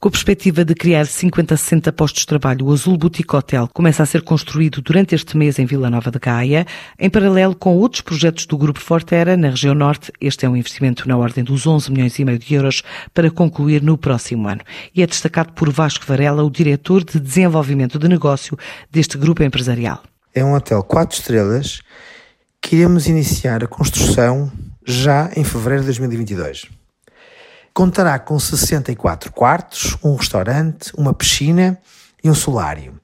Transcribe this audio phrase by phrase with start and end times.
[0.00, 3.68] Com a perspectiva de criar 50 a 60 postos de trabalho, o Azul Boutique Hotel
[3.70, 6.66] começa a ser construído durante este mês em Vila Nova de Gaia,
[6.98, 10.10] em paralelo com outros projetos do Grupo Fortera na região norte.
[10.18, 12.82] Este é um investimento na ordem dos 11 milhões e meio de euros
[13.12, 14.62] para concluir no próximo ano.
[14.94, 18.58] E é destacado por Vasco Varela, o diretor de desenvolvimento de negócio
[18.90, 20.02] deste grupo empresarial.
[20.34, 21.82] É um hotel 4 estrelas
[22.58, 24.50] que iremos iniciar a construção
[24.82, 26.80] já em fevereiro de 2022.
[27.72, 31.78] Contará com 64 quartos, um restaurante, uma piscina
[32.22, 33.00] e um solário,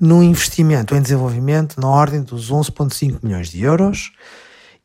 [0.00, 4.12] num investimento em desenvolvimento na ordem dos 11,5 milhões de euros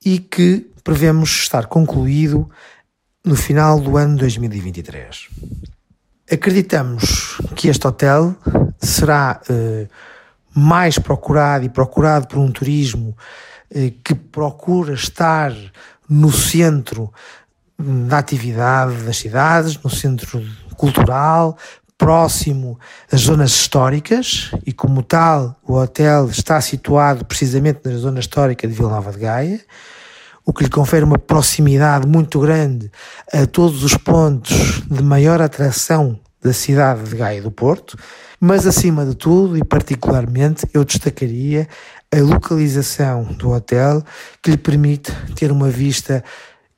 [0.04, 2.50] e que prevemos estar concluído
[3.24, 5.28] no final do ano 2023.
[6.32, 8.36] Acreditamos que este hotel
[8.80, 9.88] será eh,
[10.54, 13.16] mais procurado e procurado por um turismo
[13.70, 15.54] eh, que procura estar
[16.08, 17.12] no centro
[17.80, 20.44] da atividade das cidades, no centro
[20.76, 21.58] cultural,
[21.98, 22.80] próximo
[23.12, 28.74] às zonas históricas e, como tal, o hotel está situado precisamente na zona histórica de
[28.74, 29.62] Vila Nova de Gaia,
[30.46, 32.90] o que lhe confere uma proximidade muito grande
[33.32, 37.98] a todos os pontos de maior atração da cidade de Gaia do Porto,
[38.40, 41.68] mas acima de tudo e particularmente eu destacaria
[42.12, 44.02] a localização do hotel
[44.42, 46.24] que lhe permite ter uma vista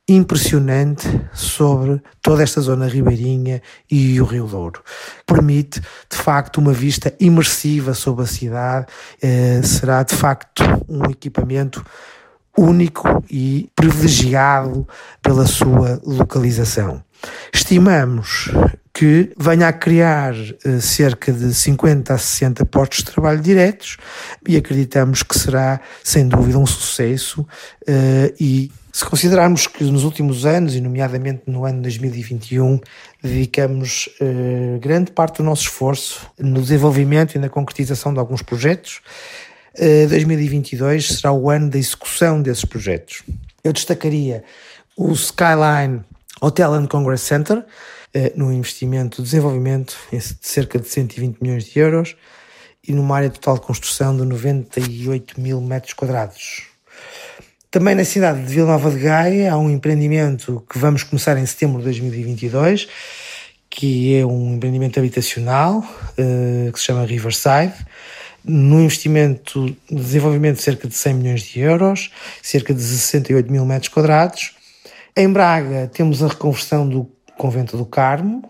[0.08, 4.82] impressionante sobre toda esta zona ribeirinha e o Rio Douro.
[5.24, 8.86] Permite, de facto, uma vista imersiva sobre a cidade,
[9.22, 11.84] eh, será de facto um equipamento
[12.56, 14.86] único e privilegiado
[15.22, 17.02] pela sua localização.
[17.52, 18.50] Estimamos
[18.92, 23.96] que venha a criar eh, cerca de 50 a 60 postos de trabalho diretos
[24.46, 27.46] e acreditamos que será, sem dúvida, um sucesso
[27.86, 32.78] eh, e se considerarmos que nos últimos anos, e nomeadamente no ano 2021,
[33.22, 39.00] dedicamos eh, grande parte do nosso esforço no desenvolvimento e na concretização de alguns projetos,
[39.74, 43.22] 2022 será o ano da execução desses projetos.
[43.64, 44.44] Eu destacaria
[44.94, 46.02] o Skyline
[46.44, 47.64] Hotel and Congress Center,
[48.12, 52.16] eh, no investimento de desenvolvimento de cerca de 120 milhões de euros
[52.86, 56.64] e numa área total de construção de 98 mil metros quadrados.
[57.70, 61.46] Também na cidade de Vila Nova de Gaia há um empreendimento que vamos começar em
[61.46, 62.88] setembro de 2022,
[63.70, 65.84] que é um empreendimento habitacional
[66.18, 67.72] eh, que se chama Riverside,
[68.44, 72.10] num investimento de desenvolvimento de cerca de 100 milhões de euros,
[72.42, 74.60] cerca de 68 mil metros quadrados.
[75.14, 77.06] Em Braga temos a reconversão do
[77.36, 78.48] Convento do Carmo,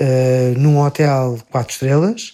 [0.00, 2.32] uh, num hotel 4 estrelas,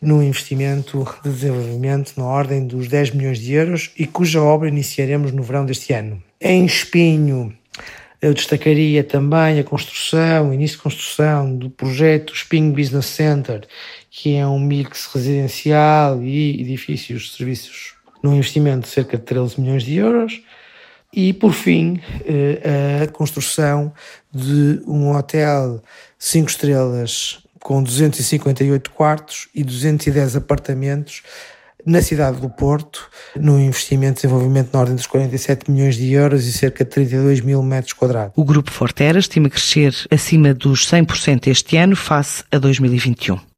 [0.00, 5.32] num investimento de desenvolvimento na ordem dos 10 milhões de euros e cuja obra iniciaremos
[5.32, 6.22] no verão deste ano.
[6.40, 7.54] Em Espinho,
[8.22, 13.66] eu destacaria também a construção, início de construção do projeto Espinho Business Center,
[14.10, 19.60] que é um mix residencial e edifícios de serviços, num investimento de cerca de 13
[19.60, 20.40] milhões de euros.
[21.12, 23.92] E, por fim, eh, a construção
[24.32, 25.82] de um hotel
[26.18, 31.22] 5 estrelas com 258 quartos e 210 apartamentos
[31.84, 36.46] na cidade do Porto, no investimento de desenvolvimento na ordem dos 47 milhões de euros
[36.46, 38.32] e cerca de 32 mil metros quadrados.
[38.36, 43.49] O Grupo Fortera estima crescer acima dos 100% este ano face a 2021.